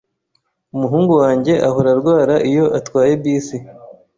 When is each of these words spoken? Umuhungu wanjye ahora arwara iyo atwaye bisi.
Umuhungu 0.75 1.13
wanjye 1.21 1.53
ahora 1.67 1.89
arwara 1.95 2.35
iyo 2.49 2.65
atwaye 2.79 3.13
bisi. 3.21 3.57